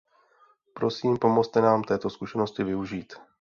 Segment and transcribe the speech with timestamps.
[0.73, 3.13] Prosím, pomozte nám této zkušenosti využít.